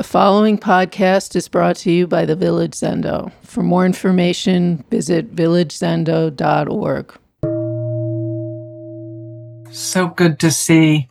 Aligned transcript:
The 0.00 0.04
following 0.04 0.56
podcast 0.56 1.36
is 1.36 1.46
brought 1.46 1.76
to 1.76 1.92
you 1.92 2.06
by 2.06 2.24
the 2.24 2.34
Village 2.34 2.72
Zendo. 2.72 3.30
For 3.42 3.62
more 3.62 3.84
information, 3.84 4.82
visit 4.90 5.36
villagezendo.org. 5.36 7.18
So 9.70 10.08
good 10.08 10.40
to 10.40 10.50
see 10.50 11.10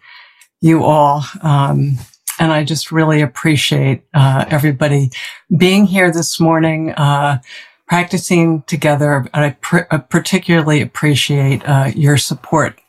you 0.59 0.83
all. 0.83 1.23
Um, 1.43 1.99
and 2.39 2.51
I 2.51 2.63
just 2.63 2.91
really 2.91 3.21
appreciate 3.21 4.05
uh, 4.15 4.45
everybody 4.49 5.11
being 5.55 5.85
here 5.85 6.11
this 6.11 6.39
morning, 6.39 6.89
uh, 6.93 7.43
practicing 7.87 8.63
together. 8.63 9.27
I, 9.35 9.51
pr- 9.51 9.85
I 9.91 9.97
particularly 9.97 10.81
appreciate 10.81 11.61
uh, 11.69 11.91
your 11.95 12.17
support 12.17 12.81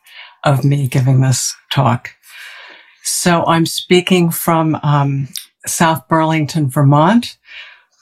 of 0.45 0.65
me 0.65 0.87
giving 0.87 1.21
this 1.21 1.55
talk. 1.71 2.09
So 3.03 3.45
I'm 3.45 3.67
speaking 3.67 4.31
from 4.31 4.79
um, 4.81 5.27
South 5.65 6.07
Burlington, 6.07 6.69
Vermont. 6.69 7.37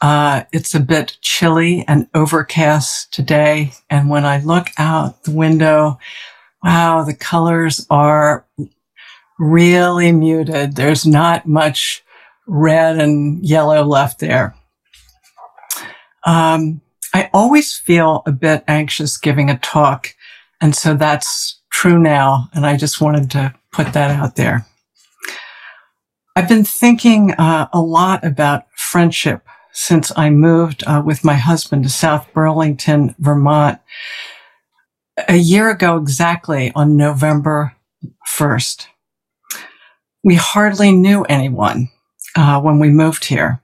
Uh, 0.01 0.43
it's 0.53 0.73
a 0.73 0.79
bit 0.79 1.17
chilly 1.21 1.83
and 1.87 2.07
overcast 2.13 3.13
today. 3.13 3.73
And 3.89 4.09
when 4.09 4.25
I 4.25 4.39
look 4.39 4.67
out 4.77 5.23
the 5.23 5.31
window, 5.31 5.99
wow, 6.63 7.03
the 7.03 7.13
colors 7.13 7.85
are 7.89 8.45
really 9.37 10.11
muted. 10.11 10.75
There's 10.75 11.05
not 11.05 11.47
much 11.47 12.03
red 12.47 12.97
and 12.99 13.43
yellow 13.45 13.83
left 13.83 14.19
there. 14.19 14.55
Um, 16.25 16.81
I 17.13 17.29
always 17.33 17.77
feel 17.77 18.23
a 18.25 18.31
bit 18.31 18.63
anxious 18.67 19.17
giving 19.17 19.49
a 19.49 19.57
talk. 19.57 20.15
And 20.61 20.75
so 20.75 20.93
that's 20.93 21.59
true 21.71 21.97
now. 21.97 22.49
And 22.53 22.65
I 22.65 22.77
just 22.77 23.01
wanted 23.01 23.31
to 23.31 23.53
put 23.71 23.93
that 23.93 24.11
out 24.11 24.35
there. 24.35 24.65
I've 26.39 26.47
been 26.47 26.63
thinking 26.63 27.33
uh, 27.33 27.67
a 27.73 27.81
lot 27.81 28.23
about 28.23 28.71
friendship 28.71 29.45
since 29.73 30.09
I 30.15 30.29
moved 30.29 30.85
uh, 30.87 31.03
with 31.05 31.25
my 31.25 31.33
husband 31.33 31.83
to 31.83 31.89
South 31.89 32.31
Burlington, 32.31 33.13
Vermont, 33.19 33.77
a 35.27 35.35
year 35.35 35.69
ago 35.69 35.97
exactly 35.97 36.71
on 36.75 36.95
November 36.95 37.75
1st. 38.25 38.85
We 40.23 40.35
hardly 40.35 40.93
knew 40.93 41.23
anyone 41.23 41.89
uh, 42.37 42.61
when 42.61 42.79
we 42.79 42.87
moved 42.87 43.25
here. 43.25 43.61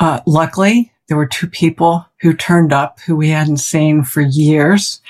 Uh, 0.00 0.22
luckily, 0.26 0.92
there 1.06 1.16
were 1.16 1.28
two 1.28 1.46
people 1.46 2.04
who 2.20 2.34
turned 2.34 2.72
up 2.72 2.98
who 2.98 3.14
we 3.14 3.28
hadn't 3.28 3.58
seen 3.58 4.02
for 4.02 4.22
years, 4.22 5.00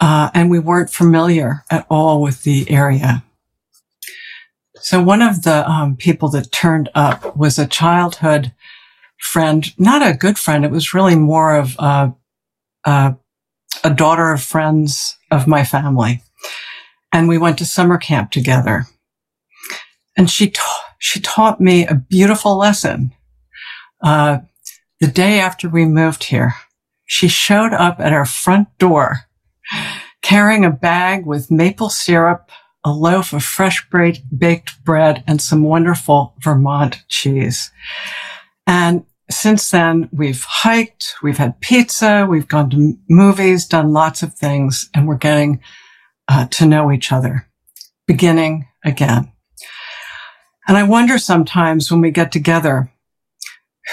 uh, 0.00 0.30
and 0.32 0.50
we 0.50 0.58
weren't 0.58 0.88
familiar 0.88 1.64
at 1.70 1.86
all 1.90 2.22
with 2.22 2.44
the 2.44 2.70
area. 2.70 3.22
So 4.88 5.02
one 5.02 5.20
of 5.20 5.42
the 5.42 5.70
um, 5.70 5.96
people 5.96 6.30
that 6.30 6.50
turned 6.50 6.88
up 6.94 7.36
was 7.36 7.58
a 7.58 7.66
childhood 7.66 8.54
friend, 9.18 9.70
not 9.76 10.00
a 10.00 10.16
good 10.16 10.38
friend. 10.38 10.64
It 10.64 10.70
was 10.70 10.94
really 10.94 11.14
more 11.14 11.54
of 11.56 11.76
a, 11.78 12.14
a, 12.86 13.14
a 13.84 13.92
daughter 13.92 14.32
of 14.32 14.42
friends 14.42 15.14
of 15.30 15.46
my 15.46 15.62
family. 15.62 16.22
And 17.12 17.28
we 17.28 17.36
went 17.36 17.58
to 17.58 17.66
summer 17.66 17.98
camp 17.98 18.30
together. 18.30 18.86
And 20.16 20.30
she, 20.30 20.48
ta- 20.48 20.94
she 20.98 21.20
taught 21.20 21.60
me 21.60 21.86
a 21.86 21.94
beautiful 21.94 22.56
lesson. 22.56 23.12
Uh, 24.02 24.38
the 25.00 25.08
day 25.08 25.38
after 25.38 25.68
we 25.68 25.84
moved 25.84 26.24
here, 26.24 26.54
she 27.04 27.28
showed 27.28 27.74
up 27.74 28.00
at 28.00 28.14
our 28.14 28.24
front 28.24 28.68
door 28.78 29.18
carrying 30.22 30.64
a 30.64 30.70
bag 30.70 31.26
with 31.26 31.50
maple 31.50 31.90
syrup, 31.90 32.50
a 32.84 32.92
loaf 32.92 33.32
of 33.32 33.42
fresh 33.42 33.86
baked 33.90 34.84
bread 34.84 35.24
and 35.26 35.42
some 35.42 35.62
wonderful 35.62 36.34
Vermont 36.42 37.02
cheese. 37.08 37.70
And 38.66 39.04
since 39.30 39.70
then, 39.70 40.08
we've 40.12 40.44
hiked, 40.44 41.14
we've 41.22 41.36
had 41.36 41.60
pizza, 41.60 42.26
we've 42.28 42.48
gone 42.48 42.70
to 42.70 42.98
movies, 43.08 43.66
done 43.66 43.92
lots 43.92 44.22
of 44.22 44.34
things, 44.34 44.88
and 44.94 45.06
we're 45.06 45.16
getting 45.16 45.60
uh, 46.28 46.46
to 46.46 46.66
know 46.66 46.90
each 46.90 47.12
other, 47.12 47.48
beginning 48.06 48.68
again. 48.84 49.32
And 50.66 50.76
I 50.76 50.82
wonder 50.82 51.18
sometimes 51.18 51.90
when 51.90 52.00
we 52.00 52.10
get 52.10 52.32
together, 52.32 52.92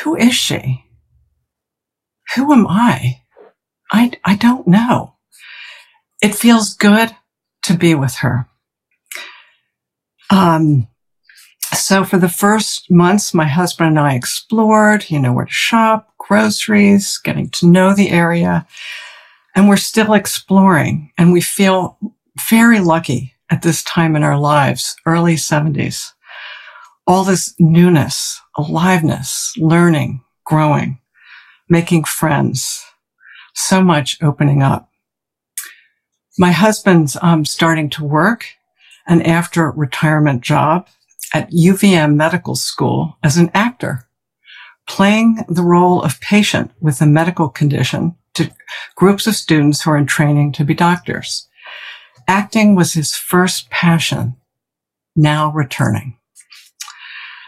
who 0.03 0.15
is 0.15 0.35
she? 0.35 0.83
Who 2.35 2.51
am 2.51 2.67
I? 2.67 3.21
I, 3.91 4.11
I 4.23 4.35
don't 4.35 4.67
know. 4.67 5.15
It 6.21 6.35
feels 6.35 6.73
good 6.73 7.15
to 7.63 7.77
be 7.77 7.95
with 7.95 8.15
her. 8.15 8.47
Um, 10.29 10.87
so 11.73 12.03
for 12.03 12.17
the 12.17 12.29
first 12.29 12.89
months, 12.89 13.33
my 13.33 13.45
husband 13.45 13.89
and 13.89 13.99
I 13.99 14.15
explored, 14.15 15.09
you 15.09 15.19
know, 15.19 15.33
where 15.33 15.45
to 15.45 15.51
shop, 15.51 16.13
groceries, 16.17 17.19
getting 17.23 17.49
to 17.51 17.67
know 17.67 17.93
the 17.93 18.09
area. 18.09 18.65
And 19.55 19.69
we're 19.69 19.77
still 19.77 20.13
exploring 20.13 21.11
and 21.17 21.31
we 21.31 21.41
feel 21.41 21.97
very 22.49 22.79
lucky 22.79 23.33
at 23.49 23.61
this 23.61 23.83
time 23.83 24.15
in 24.15 24.23
our 24.23 24.37
lives, 24.37 24.95
early 25.05 25.35
70s. 25.35 26.11
All 27.07 27.23
this 27.23 27.53
newness, 27.59 28.41
aliveness, 28.57 29.53
learning, 29.57 30.23
growing, 30.45 30.99
making 31.69 32.05
friends, 32.05 32.83
so 33.53 33.81
much 33.81 34.21
opening 34.21 34.61
up. 34.61 34.89
My 36.37 36.51
husband's 36.51 37.15
um, 37.21 37.45
starting 37.45 37.89
to 37.91 38.03
work 38.03 38.45
an 39.07 39.21
after 39.21 39.71
retirement 39.71 40.41
job 40.41 40.87
at 41.33 41.51
UVM 41.51 42.15
Medical 42.15 42.55
School 42.55 43.17
as 43.23 43.37
an 43.37 43.51
actor, 43.53 44.07
playing 44.87 45.43
the 45.49 45.63
role 45.63 46.01
of 46.01 46.19
patient 46.21 46.71
with 46.79 47.01
a 47.01 47.05
medical 47.05 47.49
condition 47.49 48.15
to 48.35 48.51
groups 48.95 49.27
of 49.27 49.35
students 49.35 49.81
who 49.81 49.91
are 49.91 49.97
in 49.97 50.05
training 50.05 50.51
to 50.53 50.63
be 50.63 50.73
doctors. 50.73 51.47
Acting 52.27 52.75
was 52.75 52.93
his 52.93 53.15
first 53.15 53.69
passion, 53.69 54.35
now 55.15 55.51
returning. 55.51 56.17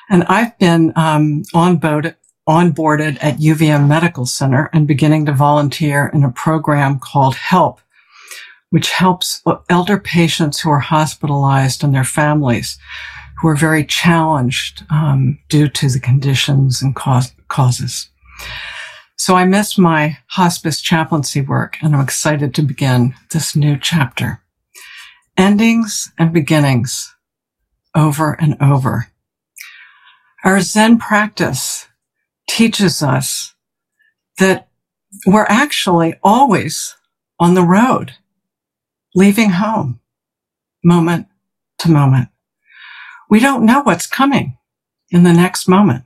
And 0.10 0.24
I've 0.24 0.58
been 0.58 0.94
um, 0.96 1.44
on 1.54 1.78
board, 1.78 2.16
onboarded 2.48 3.18
at 3.22 3.38
UVM 3.38 3.88
Medical 3.88 4.26
Center 4.26 4.70
and 4.72 4.88
beginning 4.88 5.26
to 5.26 5.34
volunteer 5.34 6.10
in 6.14 6.24
a 6.24 6.32
program 6.32 7.00
called 7.00 7.36
HELP, 7.36 7.82
which 8.70 8.92
helps 8.92 9.42
elder 9.70 10.00
patients 10.00 10.60
who 10.60 10.70
are 10.70 10.80
hospitalized 10.80 11.84
and 11.84 11.94
their 11.94 12.04
families 12.04 12.78
who 13.40 13.48
are 13.48 13.56
very 13.56 13.86
challenged 13.86 14.84
um, 14.90 15.40
due 15.48 15.68
to 15.68 15.90
the 15.90 16.00
conditions 16.00 16.82
and 16.82 16.96
cause, 16.96 17.34
causes. 17.48 18.10
So 19.16 19.36
I 19.36 19.46
miss 19.46 19.78
my 19.78 20.18
hospice 20.28 20.82
chaplaincy 20.82 21.42
work 21.42 21.78
and 21.82 21.96
I'm 21.96 22.02
excited 22.02 22.54
to 22.56 22.62
begin 22.62 23.16
this 23.32 23.56
new 23.56 23.78
chapter. 23.78 24.42
Endings 25.36 26.12
and 26.18 26.34
beginnings 26.34 27.16
over 27.96 28.34
and 28.34 28.58
over. 28.62 29.08
Our 30.44 30.62
Zen 30.62 30.98
practice 30.98 31.88
teaches 32.48 33.04
us 33.04 33.54
that 34.40 34.70
we're 35.26 35.48
actually 35.50 36.16
always 36.24 36.96
on 37.40 37.54
the 37.54 37.64
road 37.64 38.14
leaving 39.18 39.50
home 39.50 40.00
moment 40.84 41.26
to 41.80 41.90
moment. 41.90 42.30
We 43.32 43.40
don't 43.40 43.66
know 43.66 43.82
what's 43.82 44.06
coming 44.06 44.60
in 45.10 45.24
the 45.24 45.34
next 45.34 45.68
moment. 45.68 46.04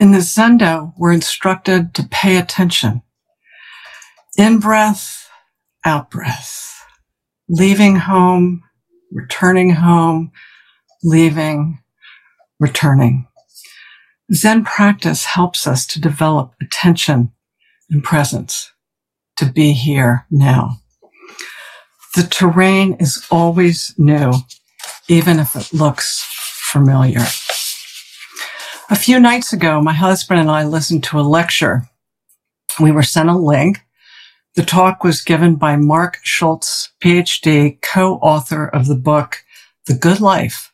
In 0.00 0.10
the 0.10 0.18
Zendo, 0.18 0.92
we're 0.98 1.12
instructed 1.12 1.94
to 1.94 2.08
pay 2.10 2.38
attention. 2.38 3.02
In 4.36 4.58
breath, 4.58 5.28
out 5.84 6.10
breath, 6.10 6.74
leaving 7.48 7.94
home, 7.94 8.64
returning 9.12 9.70
home, 9.70 10.32
leaving, 11.04 11.78
returning. 12.58 13.28
Zen 14.34 14.64
practice 14.64 15.24
helps 15.24 15.68
us 15.68 15.86
to 15.86 16.00
develop 16.00 16.52
attention 16.60 17.30
and 17.88 18.02
presence 18.02 18.72
to 19.36 19.46
be 19.46 19.72
here 19.72 20.26
now. 20.32 20.80
The 22.16 22.22
terrain 22.22 22.94
is 22.94 23.26
always 23.30 23.94
new, 23.98 24.32
even 25.06 25.38
if 25.38 25.54
it 25.54 25.70
looks 25.74 26.24
familiar. 26.72 27.20
A 28.88 28.96
few 28.96 29.20
nights 29.20 29.52
ago, 29.52 29.82
my 29.82 29.92
husband 29.92 30.40
and 30.40 30.50
I 30.50 30.64
listened 30.64 31.04
to 31.04 31.20
a 31.20 31.20
lecture. 31.20 31.90
We 32.80 32.90
were 32.90 33.02
sent 33.02 33.28
a 33.28 33.36
link. 33.36 33.82
The 34.54 34.64
talk 34.64 35.04
was 35.04 35.20
given 35.20 35.56
by 35.56 35.76
Marc 35.76 36.20
Schulz, 36.22 36.90
PhD, 37.04 37.82
co-author 37.82 38.66
of 38.66 38.86
the 38.86 38.96
book, 38.96 39.44
The 39.84 39.94
Good 39.94 40.22
Life, 40.22 40.72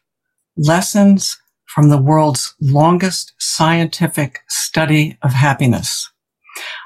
Lessons 0.57 1.41
from 1.67 1.89
the 1.89 2.01
World's 2.01 2.55
Longest 2.61 3.33
Scientific 3.39 4.39
Study 4.49 5.19
of 5.23 5.33
Happiness. 5.33 6.09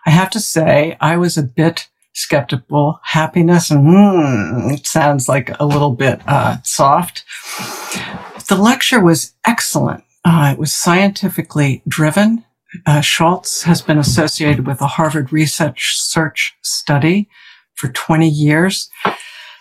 I 0.06 0.11
have 0.12 0.31
to 0.31 0.41
say, 0.41 0.97
I 0.99 1.19
was 1.19 1.37
a 1.37 1.43
bit 1.43 1.88
skeptical 2.16 2.98
happiness. 3.04 3.68
Mm, 3.68 4.72
it 4.72 4.86
sounds 4.86 5.28
like 5.28 5.50
a 5.60 5.66
little 5.66 5.92
bit 5.92 6.20
uh, 6.26 6.56
soft. 6.64 7.24
The 8.48 8.56
lecture 8.56 9.00
was 9.00 9.34
excellent. 9.46 10.02
Uh, 10.24 10.50
it 10.52 10.58
was 10.58 10.74
scientifically 10.74 11.82
driven. 11.86 12.44
Uh, 12.86 13.00
Schulz 13.00 13.62
has 13.62 13.82
been 13.82 13.98
associated 13.98 14.66
with 14.66 14.80
a 14.80 14.86
Harvard 14.86 15.32
Research 15.32 15.96
Search 15.98 16.56
study 16.62 17.28
for 17.74 17.88
20 17.88 18.28
years. 18.28 18.88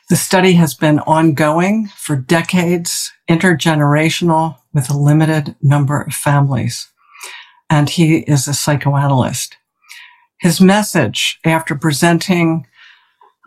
The 0.09 0.15
study 0.15 0.53
has 0.53 0.73
been 0.73 0.99
ongoing 0.99 1.87
for 1.87 2.15
decades, 2.15 3.11
intergenerational, 3.29 4.57
with 4.73 4.89
a 4.89 4.97
limited 4.97 5.55
number 5.61 6.01
of 6.01 6.13
families. 6.13 6.87
And 7.69 7.89
he 7.89 8.19
is 8.19 8.47
a 8.47 8.53
psychoanalyst. 8.53 9.57
His 10.45 10.61
message 10.61 11.39
after 11.43 11.73
presenting 11.73 12.67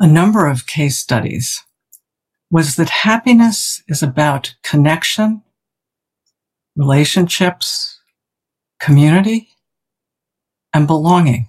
a 0.00 0.06
number 0.09 0.49
of 0.49 0.67
case 0.67 0.99
studies 0.99 1.62
was 2.50 2.75
that 2.75 2.91
happiness 2.91 3.85
is 3.87 4.03
about 4.03 4.56
connection, 4.65 5.45
relationships, 6.75 8.00
community, 8.81 9.50
and 10.75 10.89
belonging. 10.89 11.49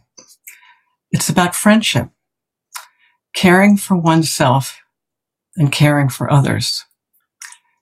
It's 1.10 1.30
about 1.30 1.56
friendship, 1.56 2.10
caring 3.34 3.76
for 3.76 3.98
oneself 3.98 4.80
and 5.56 5.72
caring 5.72 6.10
for 6.10 6.32
others. 6.32 6.86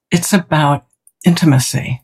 It's 0.10 0.31
about 0.31 0.86
intimacy. 1.25 2.02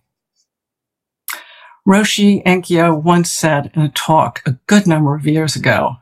Roshi 1.87 2.41
Enkyo 2.45 3.01
once 3.01 3.29
said 3.29 3.71
in 3.73 3.81
a 3.81 3.89
talk 3.89 4.41
a 4.45 4.57
good 4.67 4.87
number 4.87 5.15
of 5.15 5.27
years 5.27 5.55
ago, 5.55 5.97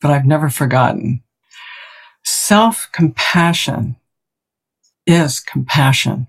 but 0.00 0.10
I've 0.10 0.24
never 0.24 0.48
forgotten, 0.48 1.22
self-compassion 2.24 3.96
is 5.06 5.40
compassion 5.40 6.28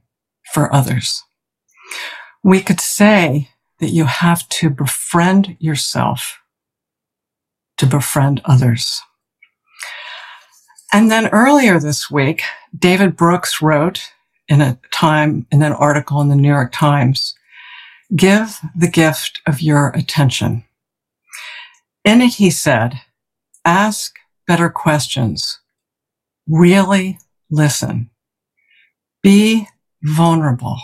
for 0.54 0.74
others. 0.74 1.24
We 2.44 2.62
could 2.62 2.82
say 2.82 3.50
that 3.80 3.92
you 3.92 4.06
have 4.06 4.48
to 4.50 4.70
befriend 4.70 5.56
yourself 5.60 6.40
to 7.78 7.86
befriend 7.86 8.42
others. 8.44 9.02
And 10.92 11.10
then 11.10 11.30
earlier 11.30 11.80
this 11.80 12.12
week, 12.12 12.44
David 12.78 13.16
Brooks 13.16 13.62
wrote 13.62 14.12
in 14.50 14.60
a 14.60 14.78
time, 14.92 15.48
in 15.50 15.64
an 15.64 15.72
article 15.72 16.20
in 16.20 16.28
the 16.28 16.36
New 16.36 16.50
York 16.50 16.74
Times, 16.74 17.36
give 18.16 18.60
the 18.76 18.90
gift 18.90 19.42
of 19.48 19.62
your 19.62 19.90
attention. 19.90 20.64
In 22.04 22.22
it, 22.22 22.36
he 22.36 22.50
said, 22.50 23.02
ask 23.64 24.16
better 24.48 24.70
questions. 24.70 25.60
Really 26.48 27.20
listen. 27.50 28.10
Be 29.22 29.68
vulnerable. 30.04 30.78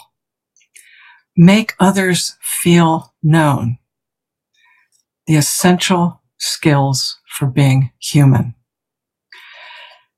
Make 1.36 1.74
others 1.80 2.38
feel 2.42 3.14
known. 3.22 3.78
The 5.26 5.36
essential 5.36 6.22
skills 6.38 7.18
for 7.38 7.48
being 7.48 7.92
human. 8.00 8.56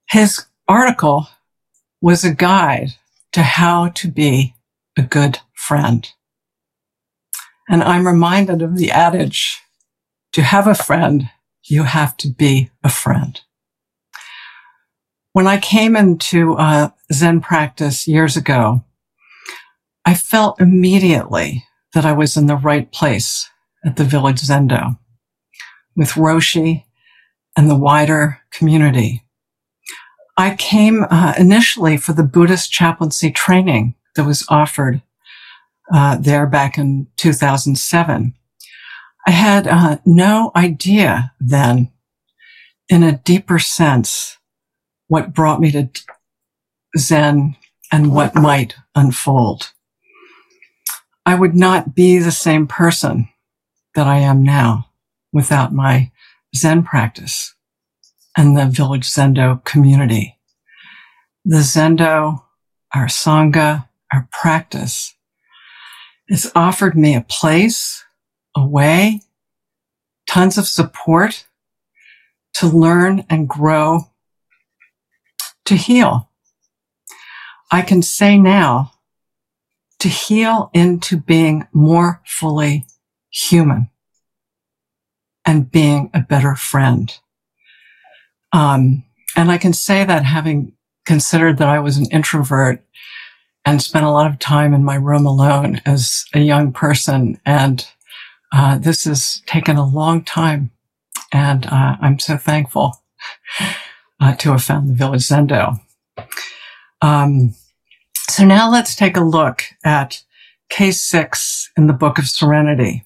His 0.10 0.46
article 0.68 1.28
was 2.02 2.24
a 2.24 2.34
guide 2.34 2.96
to 3.32 3.42
how 3.42 3.90
to 3.90 4.10
be 4.10 4.56
a 4.98 5.02
good 5.02 5.40
friend. 5.54 6.10
And 7.70 7.84
I'm 7.84 8.08
reminded 8.08 8.62
of 8.62 8.78
the 8.78 8.92
adage, 8.92 9.62
to 10.34 10.42
have 10.42 10.68
a 10.68 10.76
friend, 10.76 11.30
you 11.64 11.84
have 11.84 12.18
to 12.18 12.30
be 12.30 12.72
a 12.84 12.90
friend. 12.90 13.40
When 15.34 15.48
I 15.48 15.60
came 15.60 15.96
into 15.96 16.54
uh, 16.54 16.90
Zen 17.14 17.42
practice 17.42 18.08
years 18.08 18.36
ago, 18.36 18.84
I 20.04 20.16
felt 20.16 20.60
immediately 20.60 21.64
that 21.94 22.06
I 22.06 22.14
was 22.14 22.36
in 22.36 22.48
the 22.48 22.56
right 22.56 22.92
place 22.92 23.50
at 23.86 23.96
the 23.96 24.04
village 24.04 24.42
Zendo 24.42 24.98
with 25.96 26.10
Roshi 26.10 26.86
and 27.56 27.70
the 27.70 27.78
wider 27.78 28.40
community. 28.52 29.24
I 30.38 30.56
came 30.56 31.06
uh, 31.10 31.34
initially 31.38 31.98
for 31.98 32.14
the 32.14 32.24
Buddhist 32.24 32.72
chaplaincy 32.72 33.32
training 33.32 33.96
that 34.16 34.26
was 34.26 34.46
offered 34.50 35.02
uh, 35.94 36.18
there 36.18 36.48
back 36.48 36.78
in 36.78 37.08
2007. 37.18 38.34
I 39.28 39.32
had 39.32 39.68
uh, 39.68 39.98
no 40.06 40.52
idea 40.56 41.34
then, 41.40 41.92
in 42.88 43.04
a 43.04 43.18
deeper 43.18 43.60
sense, 43.60 44.38
what 45.08 45.34
brought 45.34 45.60
me 45.60 45.72
to 45.72 45.90
Zen 46.98 47.56
and 47.92 48.14
what 48.14 48.36
might 48.36 48.76
unfold. 48.96 49.72
I 51.26 51.36
would 51.36 51.56
not 51.56 51.96
be 51.96 52.18
the 52.18 52.32
same 52.32 52.68
person 52.68 53.30
that 53.96 54.08
I 54.08 54.18
am 54.18 54.44
now 54.44 54.90
without 55.32 55.74
my 55.74 56.12
Zen 56.56 56.84
practice 56.84 57.54
and 58.38 58.58
the 58.58 58.66
village 58.66 59.08
Zendo 59.08 59.64
community. 59.66 60.38
The 61.46 61.58
Zendo, 61.58 62.44
our 62.94 63.08
Sangha, 63.08 63.88
our 64.12 64.28
practice 64.32 65.16
has 66.30 66.52
offered 66.56 66.96
me 66.96 67.16
a 67.16 67.22
place, 67.22 68.04
a 68.56 68.66
way, 68.66 69.22
tons 70.28 70.58
of 70.58 70.68
support 70.68 71.46
to 72.54 72.68
learn 72.68 73.26
and 73.30 73.48
grow, 73.48 74.12
to 75.66 75.76
heal. 75.76 76.30
I 77.72 77.82
can 77.82 78.02
say 78.02 78.38
now 78.38 78.92
to 80.00 80.08
heal 80.08 80.70
into 80.74 81.18
being 81.18 81.68
more 81.74 82.22
fully 82.26 82.86
human 83.30 83.90
and 85.46 85.72
being 85.72 86.10
a 86.14 86.20
better 86.20 86.56
friend. 86.56 87.18
Um, 88.54 89.04
and 89.36 89.52
I 89.52 89.58
can 89.58 89.74
say 89.74 90.04
that 90.04 90.26
having 90.26 90.74
considered 91.06 91.58
that 91.58 91.68
I 91.68 91.80
was 91.80 91.98
an 91.98 92.06
introvert 92.12 92.84
and 93.70 93.84
spent 93.84 94.04
a 94.04 94.10
lot 94.10 94.26
of 94.26 94.40
time 94.40 94.74
in 94.74 94.84
my 94.84 94.96
room 94.96 95.28
alone 95.28 95.80
as 95.86 96.26
a 96.34 96.40
young 96.40 96.72
person. 96.72 97.40
And 97.46 97.88
uh, 98.52 98.80
this 98.80 99.04
has 99.04 99.44
taken 99.46 99.78
a 99.78 99.86
long 99.86 100.24
time. 100.24 100.72
And 101.32 101.68
uh, 101.68 101.96
I'm 102.02 102.18
so 102.18 102.36
thankful 102.36 103.04
uh, 104.20 104.36
to 104.38 104.54
have 104.54 104.64
found 104.64 104.90
the 104.90 104.96
Village 104.96 105.22
Zendo. 105.22 105.80
Um, 107.04 107.54
so 108.28 108.44
now 108.44 108.72
let's 108.72 108.96
take 108.96 109.16
a 109.16 109.24
look 109.24 109.62
at 109.86 110.24
case 110.70 111.02
six 111.02 111.70
in 111.78 111.86
the 111.86 111.94
Book 111.94 112.18
of 112.18 112.28
Serenity. 112.28 113.06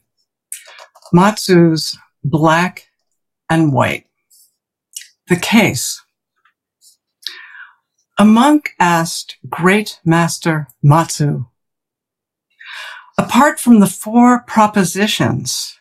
Matsu's 1.13 1.97
black 2.23 2.87
and 3.49 3.73
white. 3.73 4.05
The 5.27 5.35
case. 5.35 6.01
A 8.19 8.25
monk 8.25 8.75
asked 8.79 9.37
Great 9.49 9.99
Master 10.05 10.67
Matsu, 10.83 11.47
apart 13.17 13.59
from 13.59 13.79
the 13.79 13.87
four 13.87 14.43
propositions 14.43 15.79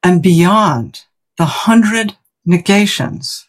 and 0.00 0.22
beyond 0.22 1.04
the 1.36 1.46
hundred 1.46 2.16
negations, 2.46 3.48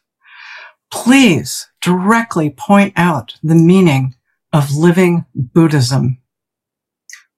please 0.91 1.67
directly 1.81 2.49
point 2.49 2.93
out 2.95 3.35
the 3.43 3.53
meaning 3.53 4.15
of 4.51 4.75
living 4.75 5.25
Buddhism. 5.35 6.19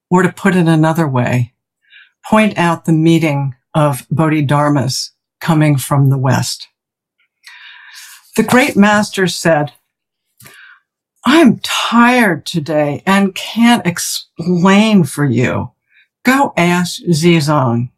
Or 0.10 0.24
to 0.24 0.32
put 0.32 0.56
it 0.56 0.68
another 0.68 1.08
way, 1.08 1.54
point 2.26 2.58
out 2.58 2.86
the 2.86 2.94
meaning 2.94 3.56
of 3.76 4.08
Bodhidharmas 4.10 5.12
coming 5.42 5.78
from 5.78 6.10
the 6.10 6.18
West. 6.18 6.70
The 8.38 8.44
great 8.44 8.78
master 8.78 9.28
said, 9.28 9.74
I'm 11.26 11.60
tired 11.60 12.46
today 12.46 13.04
and 13.06 13.36
can't 13.36 13.86
explain 13.86 15.04
for 15.04 15.26
you. 15.26 15.72
Go 16.24 16.54
ask 16.58 17.02
Zizan. 17.04 17.92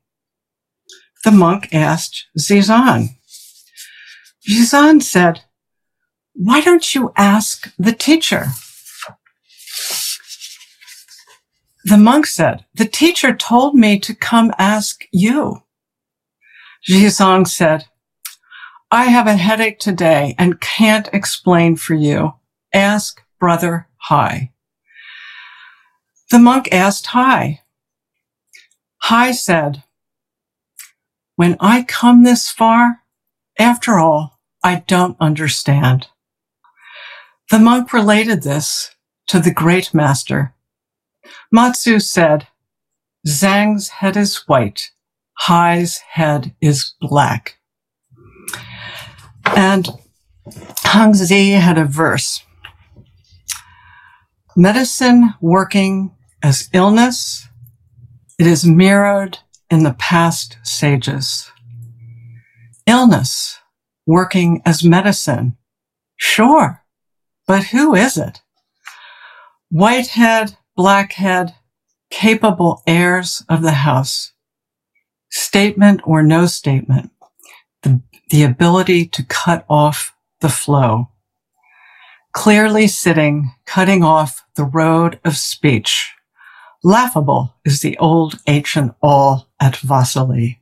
The 1.24 1.32
monk 1.32 1.70
asked 1.74 2.28
Zizan. 2.38 3.10
Zizan 4.50 5.02
said, 5.02 5.42
why 6.34 6.62
don't 6.62 6.94
you 6.94 7.14
ask 7.16 7.72
the 7.78 7.94
teacher? 7.94 8.48
The 11.86 11.98
monk 11.98 12.26
said, 12.26 12.66
the 12.74 12.86
teacher 12.86 13.34
told 13.34 13.76
me 13.76 14.00
to 14.00 14.16
come 14.16 14.52
ask 14.58 15.06
you. 15.12 15.64
Zizan 16.90 17.48
said, 17.48 17.86
I 18.92 19.06
have 19.06 19.28
a 19.28 19.38
headache 19.38 19.80
today 19.80 20.36
and 20.38 20.60
can't 20.60 21.10
explain 21.14 21.76
for 21.78 21.94
you. 21.94 22.34
Ask 22.74 23.22
brother 23.40 23.88
Hai. 23.98 24.52
The 26.32 26.40
monk 26.40 26.70
asked 26.72 27.08
Hai. 27.08 27.62
Hai 28.98 29.32
said, 29.32 29.84
when 31.36 31.58
I 31.60 31.84
come 31.84 32.24
this 32.24 32.50
far, 32.50 33.02
after 33.60 34.00
all, 34.00 34.40
I 34.64 34.84
don't 34.88 35.18
understand. 35.20 36.08
The 37.50 37.60
monk 37.60 37.92
related 37.92 38.44
this 38.44 38.92
to 39.28 39.40
the 39.40 39.54
great 39.54 39.94
master. 39.94 40.54
Matsu 41.52 42.00
said, 42.00 42.48
Zhang's 43.28 43.90
head 43.90 44.18
is 44.18 44.48
white. 44.48 44.92
Hai's 45.48 45.98
head 45.98 46.56
is 46.62 46.94
black. 47.02 47.58
And 49.46 49.90
Hongzhi 50.48 51.60
had 51.60 51.78
a 51.78 51.86
verse. 51.86 52.44
Medicine 54.56 55.34
working 55.42 56.12
as 56.44 56.70
illness, 56.74 57.48
it 58.38 58.46
is 58.46 58.66
mirrored 58.66 59.40
in 59.72 59.84
the 59.84 59.94
past 59.94 60.58
sages. 60.62 61.52
Illness 62.86 63.60
working 64.06 64.62
as 64.64 64.84
medicine. 64.84 65.58
Sure. 66.18 66.84
But 67.48 67.66
who 67.66 67.96
is 67.96 68.16
it? 68.16 68.42
Whitehead, 69.72 70.58
blackhead, 70.76 71.56
capable 72.12 72.84
heirs 72.86 73.44
of 73.50 73.64
the 73.64 73.72
house. 73.72 74.34
Statement 75.32 76.02
or 76.04 76.22
no 76.22 76.46
statement. 76.46 77.10
The, 77.82 78.02
the 78.30 78.44
ability 78.44 79.08
to 79.08 79.24
cut 79.24 79.66
off 79.68 80.16
the 80.42 80.50
flow. 80.50 81.10
Clearly 82.34 82.88
sitting, 82.88 83.52
cutting 83.66 84.04
off 84.04 84.43
the 84.56 84.64
road 84.64 85.20
of 85.24 85.38
speech. 85.38 86.14
Laughable 86.84 87.56
is 87.64 87.82
the 87.82 87.98
old 87.98 88.40
ancient 88.48 88.94
all 89.02 89.48
at 89.60 89.76
Vaisali. 89.76 90.60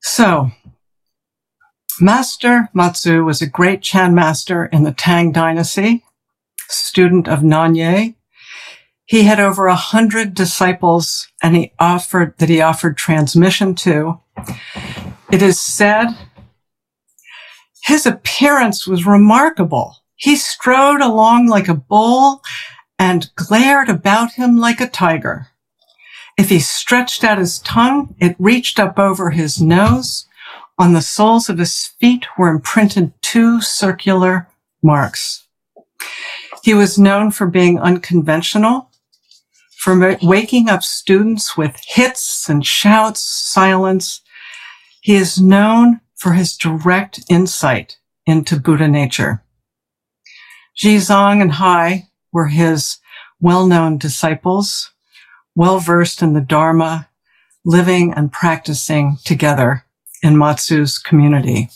So, 0.00 0.50
Master 2.00 2.68
Matsu 2.72 3.24
was 3.24 3.42
a 3.42 3.46
great 3.46 3.82
Chan 3.82 4.14
master 4.14 4.66
in 4.66 4.84
the 4.84 4.92
Tang 4.92 5.32
dynasty, 5.32 6.04
student 6.68 7.28
of 7.28 7.40
Nanyue. 7.40 8.14
He 9.04 9.22
had 9.22 9.40
over 9.40 9.66
a 9.66 9.74
hundred 9.74 10.34
disciples 10.34 11.28
and 11.42 11.56
he 11.56 11.72
offered 11.78 12.34
that 12.38 12.48
he 12.48 12.60
offered 12.60 12.96
transmission 12.96 13.74
to. 13.76 14.20
It 15.32 15.42
is 15.42 15.60
said 15.60 16.08
his 17.82 18.04
appearance 18.04 18.86
was 18.86 19.06
remarkable. 19.06 19.96
He 20.18 20.34
strode 20.34 21.00
along 21.00 21.46
like 21.46 21.68
a 21.68 21.74
bull 21.74 22.42
and 22.98 23.30
glared 23.36 23.88
about 23.88 24.32
him 24.32 24.56
like 24.56 24.80
a 24.80 24.88
tiger. 24.88 25.46
If 26.36 26.48
he 26.48 26.58
stretched 26.58 27.22
out 27.22 27.38
his 27.38 27.60
tongue, 27.60 28.16
it 28.18 28.34
reached 28.38 28.80
up 28.80 28.98
over 28.98 29.30
his 29.30 29.60
nose. 29.60 30.26
On 30.76 30.92
the 30.92 31.02
soles 31.02 31.48
of 31.48 31.58
his 31.58 31.86
feet 32.00 32.26
were 32.36 32.48
imprinted 32.48 33.12
two 33.22 33.60
circular 33.60 34.48
marks. 34.82 35.46
He 36.64 36.74
was 36.74 36.98
known 36.98 37.30
for 37.30 37.46
being 37.46 37.78
unconventional, 37.78 38.90
for 39.76 40.18
waking 40.20 40.68
up 40.68 40.82
students 40.82 41.56
with 41.56 41.80
hits 41.86 42.48
and 42.48 42.66
shouts, 42.66 43.20
silence. 43.20 44.20
He 45.00 45.14
is 45.14 45.40
known 45.40 46.00
for 46.16 46.32
his 46.32 46.56
direct 46.56 47.20
insight 47.30 47.98
into 48.26 48.58
Buddha 48.58 48.88
nature. 48.88 49.44
Jizang 50.78 51.42
and 51.42 51.52
Hai 51.52 52.08
were 52.32 52.46
his 52.46 52.98
well-known 53.40 53.98
disciples, 53.98 54.90
well-versed 55.56 56.22
in 56.22 56.34
the 56.34 56.40
Dharma, 56.40 57.08
living 57.64 58.14
and 58.14 58.32
practicing 58.32 59.18
together 59.24 59.84
in 60.22 60.36
Matsu's 60.36 60.98
community. 60.98 61.68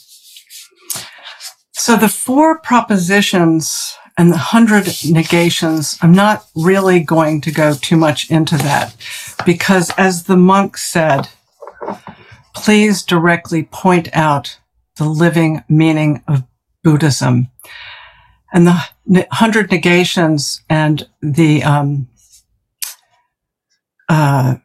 So 1.73 1.97
the 1.97 2.09
four 2.09 2.59
propositions 2.61 3.97
and 4.17 4.31
the 4.31 4.39
hundred 4.39 4.87
negations, 5.09 5.99
I'm 6.01 6.13
not 6.13 6.47
really 6.55 7.01
going 7.01 7.41
to 7.41 7.51
go 7.51 7.75
too 7.75 7.97
much 7.97 8.31
into 8.31 8.57
that 8.59 8.95
because 9.45 9.91
as 9.99 10.25
the 10.25 10.37
monk 10.37 10.77
said, 10.77 11.29
please 12.55 13.03
directly 13.03 13.65
point 13.65 14.09
out 14.13 14.61
the 14.97 15.09
living 15.09 15.65
meaning 15.69 16.23
of 16.29 16.45
Buddhism. 16.85 17.49
And 18.53 18.67
the 18.67 19.27
hundred 19.31 19.71
negations 19.71 20.63
and 20.69 21.09
the, 21.23 21.65
um, 21.65 22.09
uh, 24.09 24.57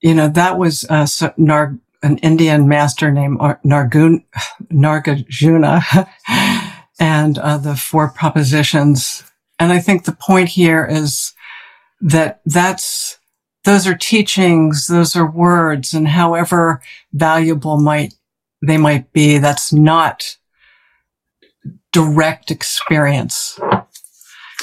you 0.00 0.14
know, 0.14 0.28
that 0.28 0.56
was 0.56 0.84
uh, 0.88 1.06
Nar- 1.36 1.78
an 2.02 2.18
Indian 2.18 2.68
master 2.68 3.10
named 3.10 3.38
Nargun- 3.38 4.24
Nargajuna 4.72 6.08
and 7.00 7.38
uh, 7.38 7.58
the 7.58 7.76
four 7.76 8.10
propositions. 8.10 9.24
And 9.58 9.72
I 9.72 9.80
think 9.80 10.04
the 10.04 10.12
point 10.12 10.48
here 10.48 10.86
is 10.88 11.34
that 12.00 12.40
that's 12.46 13.18
those 13.64 13.86
are 13.86 13.94
teachings, 13.94 14.86
those 14.86 15.14
are 15.14 15.30
words, 15.30 15.92
and 15.92 16.08
however 16.08 16.80
valuable 17.12 17.78
might 17.78 18.14
they 18.62 18.76
might 18.76 19.12
be, 19.12 19.38
that's 19.38 19.72
not 19.72 20.36
direct 21.92 22.50
experience. 22.50 23.58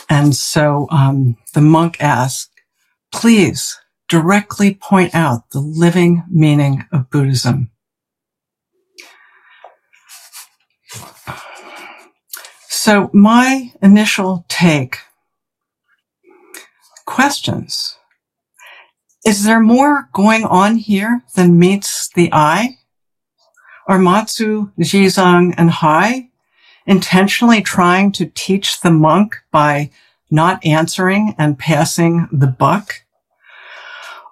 And 0.09 0.35
so 0.35 0.87
um, 0.89 1.37
the 1.53 1.61
monk 1.61 1.97
asked, 1.99 2.51
please 3.11 3.79
directly 4.07 4.73
point 4.73 5.13
out 5.13 5.49
the 5.51 5.59
living 5.59 6.23
meaning 6.29 6.85
of 6.91 7.09
Buddhism. 7.09 7.71
So 12.69 13.09
my 13.11 13.73
initial 13.81 14.45
take, 14.47 14.99
questions. 17.05 17.97
Is 19.25 19.43
there 19.43 19.59
more 19.59 20.07
going 20.13 20.45
on 20.45 20.77
here 20.77 21.23
than 21.35 21.59
meets 21.59 22.09
the 22.15 22.29
eye? 22.31 22.77
Are 23.89 23.99
Matsu, 23.99 24.71
Jizang, 24.79 25.53
and 25.57 25.69
Hai 25.69 26.29
intentionally 26.87 27.61
trying 27.61 28.11
to 28.13 28.31
teach 28.33 28.81
the 28.81 28.91
monk 28.91 29.35
by 29.51 29.91
not 30.31 30.65
answering 30.65 31.35
and 31.37 31.59
passing 31.59 32.27
the 32.31 32.47
buck? 32.47 33.03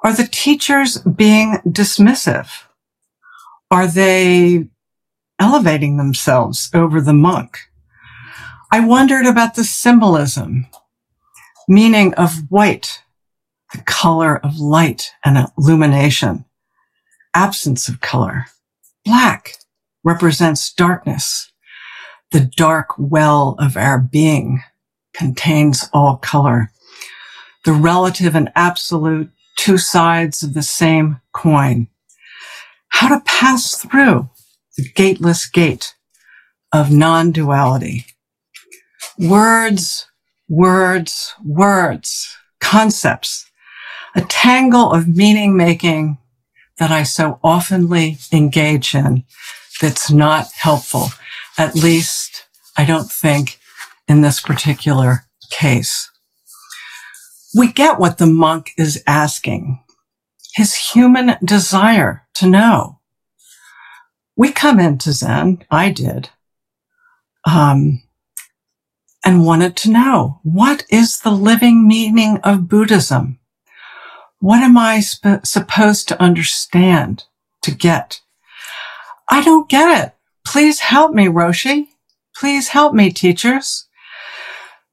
Are 0.04 0.14
the 0.14 0.28
teachers 0.28 0.98
being 1.00 1.58
dismissive? 1.68 2.50
Are 3.70 3.88
they 3.88 4.68
elevating 5.40 5.98
themselves 5.98 6.70
over 6.74 7.02
the 7.02 7.14
monk? 7.14 7.60
I 8.72 8.80
wondered 8.80 9.26
about 9.26 9.56
the 9.56 9.64
symbolism, 9.64 10.68
meaning 11.68 12.14
of 12.16 12.50
white, 12.50 13.02
the 13.74 13.82
color 13.82 14.38
of 14.38 14.60
light 14.60 15.12
and 15.24 15.48
illumination, 15.58 16.46
absence 17.34 17.88
of 17.88 18.02
color. 18.02 18.46
Black 19.04 19.58
represents 20.04 20.72
darkness. 20.74 21.52
The 22.36 22.52
dark 22.58 22.88
well 22.98 23.56
of 23.60 23.78
our 23.78 23.98
being 23.98 24.62
contains 25.14 25.90
all 25.94 26.18
color. 26.18 26.70
The 27.64 27.72
relative 27.72 28.36
and 28.36 28.52
absolute 28.58 29.32
two 29.56 29.78
sides 29.78 30.44
of 30.44 30.54
the 30.54 30.62
same 30.62 31.22
coin. 31.32 31.88
How 32.90 33.08
to 33.08 33.24
pass 33.24 33.78
through 33.78 34.30
the 34.76 34.84
gateless 34.84 35.46
gate 35.46 35.96
of 36.74 36.92
non-duality. 36.92 38.06
Words, 39.18 40.06
words, 40.50 41.36
words, 41.42 42.36
concepts, 42.60 43.50
a 44.14 44.20
tangle 44.20 44.92
of 44.92 45.08
meaning 45.08 45.56
making 45.56 46.18
that 46.80 46.92
I 46.92 47.04
so 47.04 47.40
oftenly 47.42 48.18
engage 48.34 48.94
in 48.94 49.24
that's 49.80 50.12
not 50.12 50.52
helpful. 50.52 51.12
At 51.58 51.76
least 51.76 52.48
I 52.78 52.86
don't 52.86 53.12
think 53.12 53.60
in 54.08 54.22
this 54.22 54.42
particular 54.42 55.26
case. 55.50 56.12
We 57.56 57.72
get 57.72 58.00
what 58.00 58.18
the 58.18 58.26
monk 58.26 58.72
is 58.78 59.02
asking. 59.08 59.82
His 60.54 60.76
human 60.76 61.38
desire 61.44 62.28
to 62.36 62.48
know. 62.48 63.00
We 64.36 64.52
come 64.52 64.80
into 64.80 65.14
Zen, 65.14 65.64
I 65.72 65.92
did, 65.92 66.30
um, 67.46 68.04
and 69.24 69.46
wanted 69.46 69.78
to 69.78 69.92
know 69.92 70.40
what 70.44 70.86
is 70.90 71.20
the 71.20 71.32
living 71.32 71.88
meaning 71.88 72.40
of 72.44 72.68
Buddhism? 72.68 73.40
What 74.40 74.62
am 74.62 74.78
I 74.78 75.00
sp- 75.00 75.46
supposed 75.46 76.10
to 76.10 76.22
understand, 76.22 77.24
to 77.62 77.72
get? 77.72 78.20
I 79.30 79.42
don't 79.42 79.70
get 79.70 80.06
it. 80.06 80.15
Please 80.46 80.80
help 80.80 81.14
me, 81.14 81.26
Roshi. 81.26 81.88
Please 82.36 82.70
help 82.70 82.94
me, 82.94 83.12
teachers. 83.12 83.88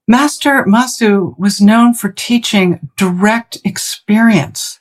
Master 0.08 0.64
Matsu 0.66 1.34
was 1.38 1.60
known 1.60 1.94
for 1.94 2.10
teaching 2.10 2.90
direct 2.96 3.58
experience, 3.64 4.80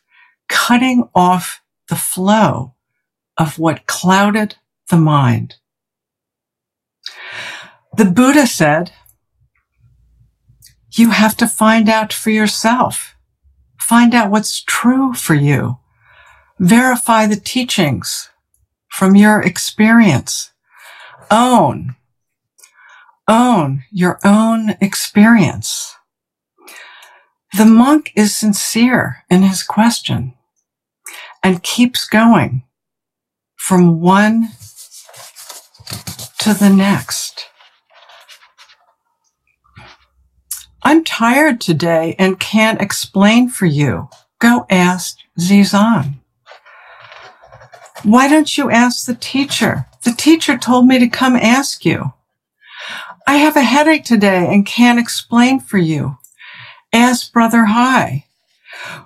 cutting 0.50 1.08
off 1.13 1.62
the 1.90 1.96
flow 1.96 2.74
of 3.38 3.60
what 3.60 3.86
clouded 3.86 4.56
the 4.90 4.98
mind. 4.98 5.56
The 7.98 8.06
Buddha 8.06 8.48
said, 8.48 8.92
you 10.94 11.12
have 11.12 11.38
to 11.38 11.48
find 11.48 11.88
out 11.88 12.12
for 12.12 12.30
yourself. 12.32 13.16
Find 13.80 14.13
out 14.13 14.30
what's 14.30 14.62
true 14.62 15.13
for 15.13 15.34
you. 15.34 15.78
Verify 16.60 17.25
the 17.28 17.40
teachings 17.40 18.30
from 18.90 19.16
your 19.16 19.42
experience. 19.42 20.51
Own. 21.31 21.95
Own 23.27 23.83
your 23.89 24.19
own 24.25 24.75
experience. 24.81 25.95
The 27.57 27.65
monk 27.65 28.11
is 28.15 28.35
sincere 28.35 29.23
in 29.29 29.43
his 29.43 29.63
question 29.63 30.33
and 31.43 31.63
keeps 31.63 32.05
going 32.05 32.63
from 33.55 34.01
one 34.01 34.50
to 36.39 36.53
the 36.53 36.69
next. 36.69 37.47
I'm 40.83 41.03
tired 41.03 41.61
today 41.61 42.15
and 42.17 42.39
can't 42.39 42.81
explain 42.81 43.50
for 43.50 43.67
you. 43.67 44.09
Go 44.39 44.65
ask 44.69 45.17
Zizan. 45.39 46.21
Why 48.03 48.27
don't 48.27 48.58
you 48.58 48.72
ask 48.72 49.05
the 49.05 49.13
teacher? 49.13 49.86
The 50.03 50.12
teacher 50.12 50.58
told 50.58 50.88
me 50.88 50.98
to 50.98 51.08
come 51.08 51.36
ask 51.36 51.86
you. 51.86 52.13
I 53.27 53.38
have 53.38 53.55
a 53.55 53.62
headache 53.62 54.03
today 54.03 54.48
and 54.51 54.65
can't 54.65 55.00
explain 55.00 55.60
for 55.60 55.77
you. 55.77 56.17
Ask 56.91 57.31
Brother 57.31 57.65
Hai. 57.65 58.25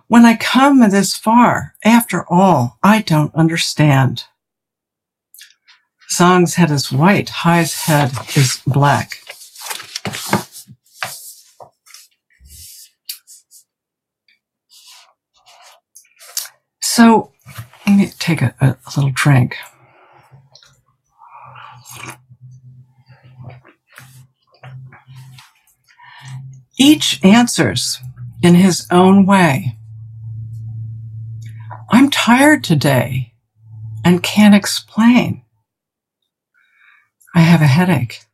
When 0.08 0.26
I 0.26 0.38
come 0.38 0.80
this 0.80 1.16
far, 1.16 1.76
after 1.84 2.26
all, 2.30 2.78
I 2.82 3.02
don't 3.02 3.36
understand. 3.36 4.24
Song's 6.08 6.56
head 6.56 6.72
is 6.72 6.92
white, 6.92 7.30
Hai's 7.30 7.74
head 7.74 8.14
is 8.38 8.62
black. 8.66 9.20
So 16.80 17.34
let 17.88 17.98
me 17.98 18.08
take 18.20 18.42
a, 18.42 18.56
a, 18.60 18.78
little 18.96 19.12
drink. 19.12 19.56
Each 26.78 27.24
answers 27.24 28.00
in 28.42 28.56
his 28.56 28.88
own 28.92 29.26
way. 29.26 29.78
I'm 31.90 32.10
tired 32.10 32.64
today 32.64 33.34
and 34.04 34.24
can't 34.24 34.56
explain. 34.56 35.44
I 37.34 37.40
have 37.42 37.62
a 37.62 37.68
headache. 37.68 38.26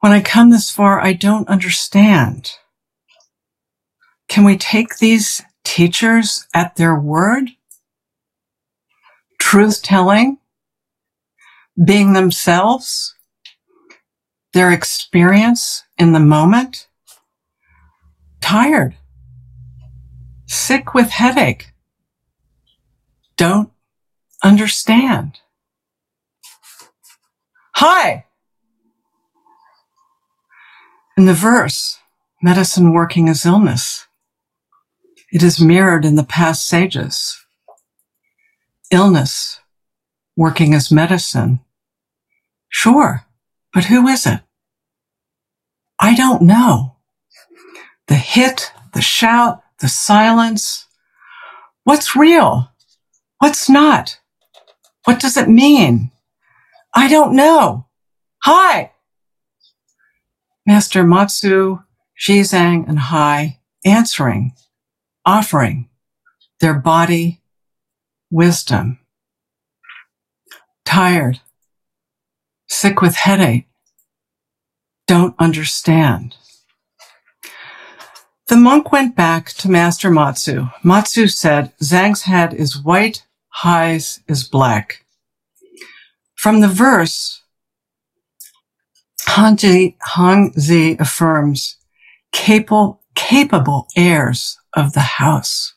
When 0.00 0.12
I 0.12 0.20
come 0.20 0.50
this 0.50 0.70
far, 0.70 1.00
I 1.00 1.14
don't 1.14 1.48
understand. 1.48 2.52
Can 4.28 4.44
we 4.44 4.56
take 4.56 4.98
these 4.98 5.42
teachers 5.64 6.46
at 6.54 6.76
their 6.76 6.94
word? 6.94 7.50
Truth 9.40 9.82
telling? 9.82 10.38
Being 11.82 12.12
themselves? 12.12 13.14
Their 14.52 14.70
experience 14.70 15.82
in 15.98 16.12
the 16.12 16.20
moment? 16.20 16.86
Tired? 18.40 18.94
Sick 20.46 20.94
with 20.94 21.10
headache? 21.10 21.72
Don't 23.36 23.70
understand. 24.42 25.40
Hai! 27.74 28.26
In 31.16 31.26
the 31.26 31.34
verse, 31.34 31.98
medicine 32.42 32.92
working 32.92 33.28
as 33.28 33.44
illness, 33.46 34.03
it 35.34 35.42
is 35.42 35.60
mirrored 35.60 36.04
in 36.04 36.14
the 36.14 36.22
past 36.22 36.64
sages. 36.64 37.36
Illness 38.92 39.58
working 40.36 40.72
as 40.74 40.92
medicine. 40.92 41.58
Sure, 42.68 43.26
but 43.72 43.86
who 43.86 44.06
is 44.06 44.26
it? 44.26 44.40
I 46.00 46.14
don't 46.14 46.42
know. 46.42 46.96
The 48.06 48.14
hit, 48.14 48.70
the 48.92 49.02
shout, 49.02 49.60
the 49.80 49.88
silence. 49.88 50.86
What's 51.82 52.14
real? 52.14 52.70
What's 53.38 53.68
not? 53.68 54.20
What 55.04 55.18
does 55.18 55.36
it 55.36 55.48
mean? 55.48 56.12
I 56.94 57.08
don't 57.08 57.34
know. 57.34 57.88
Hai. 58.44 58.92
Master 60.64 61.02
Matsu, 61.02 61.80
Zhizang, 62.20 62.88
and 62.88 63.00
Hai 63.00 63.58
answering, 63.84 64.52
offering 65.24 65.88
their 66.60 66.74
body 66.74 67.40
wisdom. 68.30 68.98
Tired, 70.84 71.40
sick 72.68 73.00
with 73.00 73.16
headache, 73.16 73.66
don't 75.06 75.34
understand. 75.38 76.36
The 78.48 78.56
monk 78.56 78.92
went 78.92 79.16
back 79.16 79.50
to 79.54 79.70
Master 79.70 80.10
Matsu. 80.10 80.68
Matsu 80.82 81.28
said, 81.28 81.72
Zang's 81.82 82.22
head 82.22 82.52
is 82.52 82.82
white, 82.82 83.26
Hai's 83.62 84.20
is 84.28 84.44
black. 84.44 85.04
From 86.34 86.60
the 86.60 86.68
verse, 86.68 87.42
Hanji, 89.26 89.96
Hangzi 90.08 91.00
affirms 91.00 91.76
capable, 92.32 93.00
capable 93.14 93.88
heirs 93.96 94.58
of 94.76 94.92
the 94.92 95.00
house. 95.00 95.74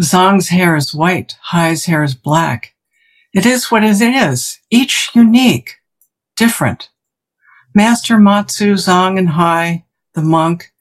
Zong's 0.00 0.48
hair 0.48 0.76
is 0.76 0.94
white, 0.94 1.36
Hai's 1.52 1.84
hair 1.84 2.02
is 2.02 2.14
black. 2.14 2.74
It 3.32 3.46
is 3.46 3.70
what 3.70 3.84
it 3.84 4.00
is, 4.00 4.58
each 4.70 5.10
unique, 5.14 5.76
different. 6.36 6.88
Master 7.74 8.18
Matsu, 8.18 8.74
Zong, 8.74 9.18
and 9.18 9.30
Hai, 9.30 9.84
the 10.14 10.22
monk, 10.22 10.72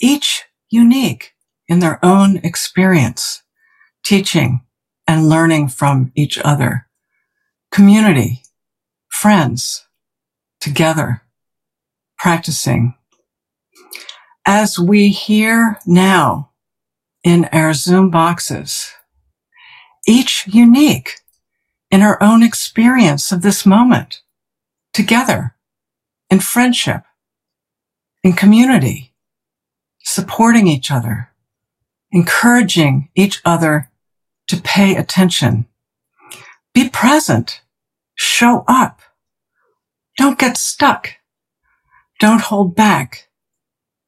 each 0.00 0.44
unique 0.68 1.34
in 1.68 1.78
their 1.78 2.04
own 2.04 2.38
experience 2.38 3.42
teaching 4.04 4.60
and 5.06 5.28
learning 5.28 5.66
from 5.68 6.12
each 6.14 6.38
other. 6.38 6.86
Community, 7.72 8.42
friends, 9.08 9.86
together, 10.60 11.22
practicing. 12.18 12.94
As 14.46 14.78
we 14.78 15.10
hear 15.10 15.78
now 15.86 16.50
in 17.24 17.46
our 17.46 17.74
Zoom 17.74 18.10
boxes, 18.10 18.92
each 20.06 20.46
unique 20.46 21.20
in 21.90 22.02
our 22.02 22.22
own 22.22 22.42
experience 22.42 23.32
of 23.32 23.42
this 23.42 23.66
moment, 23.66 24.22
together, 24.92 25.56
in 26.30 26.40
friendship, 26.40 27.02
in 28.22 28.32
community, 28.32 29.12
supporting 30.00 30.66
each 30.66 30.90
other, 30.90 31.30
encouraging 32.12 33.08
each 33.14 33.40
other 33.44 33.90
to 34.46 34.56
pay 34.60 34.96
attention. 34.96 35.66
Be 36.72 36.88
present. 36.88 37.62
Show 38.14 38.64
up. 38.68 39.00
Don't 40.16 40.38
get 40.38 40.56
stuck. 40.56 41.15
Don't 42.20 42.40
hold 42.40 42.74
back. 42.74 43.28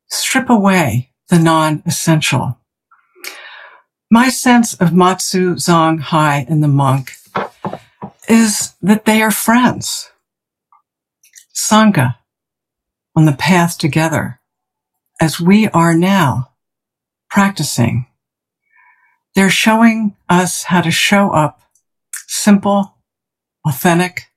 Strip 0.09 0.49
away 0.49 1.11
the 1.29 1.38
non-essential. 1.38 2.59
My 4.11 4.31
sense 4.31 4.75
of 4.75 4.94
Matsu, 4.94 5.55
Zong, 5.55 6.01
Hai, 6.01 6.47
and 6.49 6.62
the 6.62 6.68
monk 6.68 7.12
is 8.29 8.75
that 8.81 9.05
they 9.05 9.21
are 9.21 9.31
friends. 9.31 10.11
Sangha 11.55 12.16
on 13.14 13.27
the 13.27 13.33
path 13.33 13.77
together 13.77 14.40
as 15.21 15.40
we 15.40 15.68
are 15.68 15.94
now 15.94 16.53
practicing 17.29 18.07
they're 19.38 19.51
showing 19.51 20.16
us 20.29 20.64
how 20.64 20.81
to 20.81 20.90
show 20.90 21.31
up 21.31 21.61
simple, 22.27 22.97
authentic, 23.64 24.33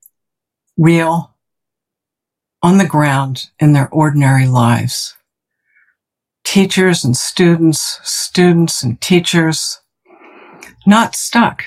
real, 0.77 1.35
on 2.61 2.77
the 2.77 2.87
ground 2.87 3.49
in 3.59 3.73
their 3.73 3.89
ordinary 3.89 4.47
lives. 4.47 5.15
Teachers 6.43 7.03
and 7.03 7.15
students, 7.15 7.99
students 8.03 8.83
and 8.83 8.99
teachers, 8.99 9.79
not 10.85 11.15
stuck, 11.15 11.65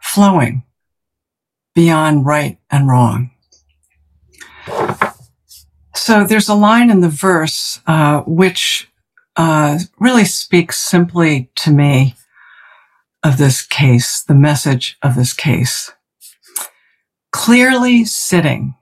flowing 0.00 0.62
beyond 1.74 2.24
right 2.24 2.58
and 2.70 2.88
wrong. 2.88 3.30
So 5.94 6.24
there's 6.24 6.48
a 6.48 6.54
line 6.54 6.90
in 6.90 7.00
the 7.00 7.08
verse 7.08 7.80
uh, 7.86 8.22
which 8.22 8.88
uh, 9.36 9.78
really 9.98 10.24
speaks 10.24 10.78
simply 10.78 11.50
to 11.56 11.70
me 11.70 12.14
of 13.22 13.38
this 13.38 13.60
case, 13.60 14.22
the 14.22 14.34
message 14.34 14.96
of 15.02 15.16
this 15.16 15.32
case. 15.32 15.92
Clearly 17.32 18.04
sitting, 18.04 18.75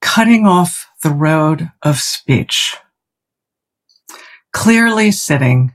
cutting 0.00 0.46
off 0.46 0.88
the 1.02 1.10
road 1.10 1.70
of 1.82 1.98
speech. 1.98 2.76
Clearly 4.52 5.10
sitting, 5.10 5.74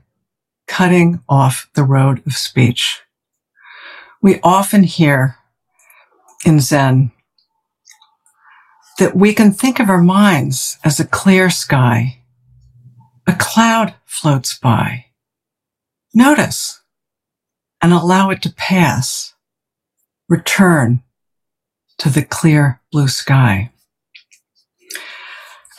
cutting 0.66 1.20
off 1.28 1.68
the 1.74 1.84
road 1.84 2.22
of 2.26 2.34
speech. 2.34 3.02
We 4.22 4.40
often 4.42 4.82
hear 4.82 5.36
in 6.44 6.60
Zen 6.60 7.12
that 8.98 9.16
we 9.16 9.34
can 9.34 9.52
think 9.52 9.80
of 9.80 9.88
our 9.88 10.02
minds 10.02 10.78
as 10.84 11.00
a 11.00 11.06
clear 11.06 11.50
sky. 11.50 12.20
A 13.26 13.34
cloud 13.38 13.94
floats 14.04 14.58
by. 14.58 15.06
Notice 16.14 16.82
and 17.82 17.92
allow 17.92 18.30
it 18.30 18.40
to 18.42 18.52
pass. 18.52 19.34
Return 20.28 21.02
to 21.98 22.08
the 22.08 22.22
clear 22.22 22.80
blue 22.90 23.08
sky. 23.08 23.70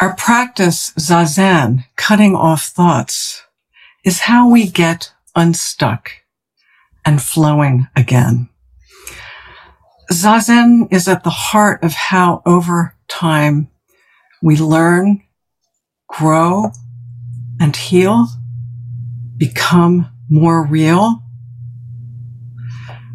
Our 0.02 0.14
practice, 0.14 0.92
zazen, 1.00 1.86
cutting 1.96 2.36
off 2.36 2.64
thoughts, 2.64 3.44
is 4.04 4.22
how 4.22 4.50
we 4.50 4.68
get 4.68 5.14
unstuck 5.38 6.12
and 7.06 7.22
flowing 7.22 7.88
again. 7.96 8.50
Zazen 10.12 10.92
is 10.92 11.08
at 11.08 11.24
the 11.24 11.30
heart 11.30 11.82
of 11.82 11.94
how 11.94 12.42
over 12.46 12.94
time 13.08 13.70
we 14.42 14.58
learn, 14.58 15.24
grow, 16.08 16.72
and 17.62 17.74
heal, 17.74 18.28
become 19.38 20.12
more 20.30 20.66
real, 20.66 21.24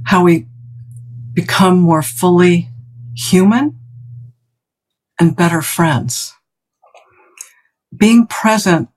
how 0.05 0.25
we 0.25 0.47
become 1.35 1.79
more 1.79 2.03
fully 2.03 2.71
human 3.15 3.79
and 5.19 5.37
better 5.37 5.61
friends. 5.61 6.35
Being 8.01 8.27
present 8.27 8.89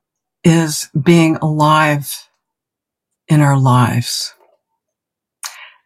is 0.46 0.90
being 1.00 1.36
alive 1.42 2.30
in 3.28 3.42
our 3.42 3.60
lives. 3.60 4.34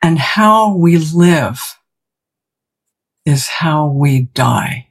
And 0.04 0.20
how 0.20 0.76
we 0.76 0.98
live 0.98 1.60
is 3.26 3.48
how 3.48 3.88
we 3.88 4.22
die. 4.36 4.90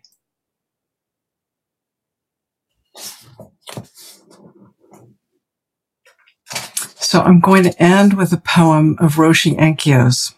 So 6.96 7.20
I'm 7.20 7.38
going 7.38 7.62
to 7.62 7.80
end 7.80 8.14
with 8.14 8.32
a 8.32 8.38
poem 8.38 8.96
of 8.98 9.14
Roshi 9.14 9.56
Enkyo's. 9.56 10.34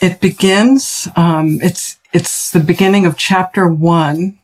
It 0.00 0.22
begins, 0.22 1.08
um, 1.14 1.60
it's, 1.60 1.98
it's 2.14 2.50
the 2.50 2.60
beginning 2.60 3.04
of 3.04 3.18
chapter 3.18 3.68
one 3.68 4.38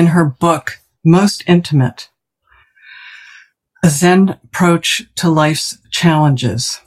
in 0.00 0.06
her 0.06 0.24
book, 0.24 0.78
Most 1.04 1.44
Intimate, 1.46 2.08
a 3.84 3.90
Zen 3.90 4.30
approach 4.42 5.02
to 5.16 5.28
life's 5.28 5.76
challenges. 5.90 6.80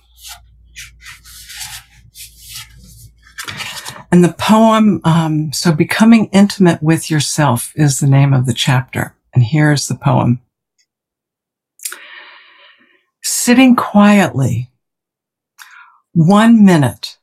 And 4.12 4.23
the 4.23 4.34
poem, 4.34 4.99
um, 5.04 5.54
so 5.54 5.71
becoming 5.71 6.26
intimate 6.34 6.82
with 6.82 7.12
yourself 7.12 7.71
is 7.76 7.99
the 7.99 8.08
name 8.08 8.34
of 8.34 8.47
the 8.47 8.54
chapter. 8.54 9.15
And 9.32 9.43
here's 9.43 9.88
the 9.88 9.95
poem. 9.95 10.41
Sitting 13.21 13.76
quietly, 13.76 14.71
one 16.13 16.65
minute, 16.65 17.19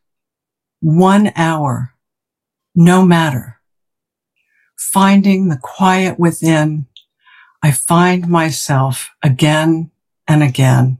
one 0.79 1.33
hour, 1.35 1.94
no 2.76 3.05
matter 3.05 3.60
finding 4.92 5.48
the 5.48 5.59
quiet 5.62 6.18
within, 6.18 6.87
I 7.62 7.70
find 7.70 8.29
myself 8.29 9.11
again 9.22 9.90
and 10.26 10.42
again. 10.42 10.98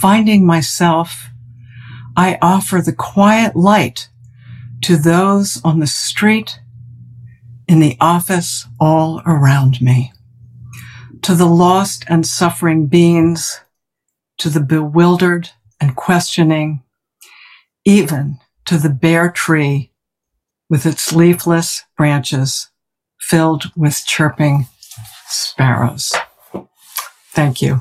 Finding 0.00 0.44
myself, 0.44 1.28
I 2.16 2.36
offer 2.42 2.80
the 2.80 2.92
quiet 2.92 3.54
light 3.54 4.08
to 4.82 4.96
those 4.96 5.60
on 5.62 5.78
the 5.78 5.86
street, 5.86 6.58
in 7.68 7.78
the 7.78 7.96
office, 8.00 8.66
all 8.80 9.22
around 9.24 9.80
me, 9.80 10.12
to 11.22 11.34
the 11.34 11.46
lost 11.46 12.04
and 12.08 12.26
suffering 12.26 12.86
beings, 12.86 13.60
to 14.38 14.48
the 14.48 14.60
bewildered 14.60 15.50
and 15.80 15.94
questioning, 15.94 16.82
even 17.84 18.38
to 18.64 18.78
the 18.78 18.90
bare 18.90 19.30
tree 19.30 19.87
with 20.68 20.86
its 20.86 21.12
leafless 21.12 21.82
branches 21.96 22.68
filled 23.20 23.70
with 23.76 24.04
chirping 24.06 24.66
sparrows. 25.28 26.14
Thank 27.32 27.62
you. 27.62 27.80